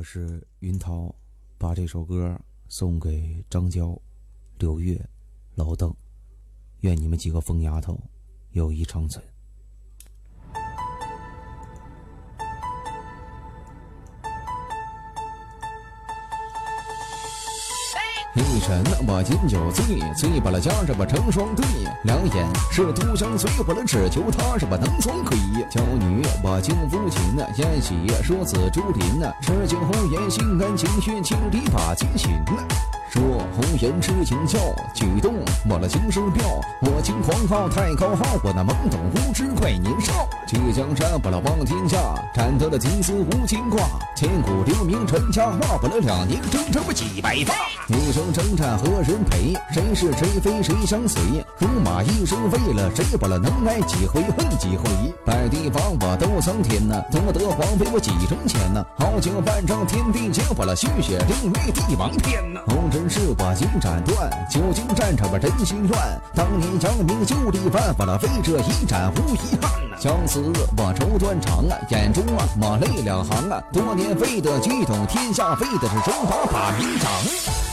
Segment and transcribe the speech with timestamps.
[0.00, 1.14] 我是云涛，
[1.58, 2.34] 把这首歌
[2.70, 3.94] 送给张娇、
[4.58, 4.98] 柳月、
[5.56, 5.94] 老邓，
[6.78, 8.00] 愿你们几个疯丫头
[8.52, 9.22] 友谊长存。
[18.34, 21.64] 一人我饮酒醉，醉把了家人我成双对，
[22.04, 25.36] 两眼是独相随，我了只求他日我能双归。
[25.68, 32.40] 娇女我敬父亲呐，宴喜说子朱林痴情红颜心甘情愿，情敌把情寻。
[33.10, 33.20] 说
[33.56, 34.56] 红颜痴情笑，
[34.94, 35.34] 举动
[35.68, 36.44] 我了情深妙，
[36.80, 40.28] 我轻狂傲太高傲，我那懵懂无知怪年少。
[40.46, 41.98] 去江山我了望天下，
[42.32, 43.80] 斩得了金丝无牵挂，
[44.14, 47.52] 千古留名传佳话，我了两年征程我几百发。
[47.88, 49.54] 一生征战何人陪？
[49.72, 51.20] 谁是谁非谁相随？
[51.58, 53.04] 戎马一生为了谁？
[53.20, 54.88] 我了能爱几回恨几回？
[55.26, 58.86] 百地方我都曾天呐，夺得皇妃我几成钱呐？
[58.96, 62.60] 豪情万丈天地间，我了续血凌虐帝王篇呐。
[63.00, 66.20] 真是我经斩断，久经战场我人心乱。
[66.34, 69.70] 当年扬名就立万，我了为这一战无遗憾。
[69.98, 73.58] 相思我愁断肠啊，眼中啊我泪两行啊。
[73.72, 77.69] 多年为的激动天下，为的是中华把名扬。